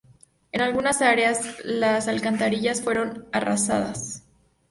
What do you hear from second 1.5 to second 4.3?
las alcantarillas fueron arrasadas.